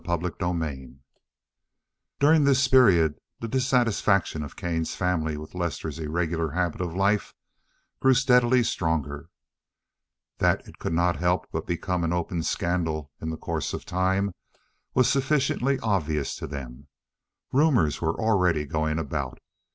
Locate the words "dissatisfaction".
3.47-4.41